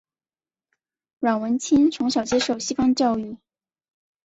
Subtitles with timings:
[1.19, 3.37] 阮文清从小接受西方教育。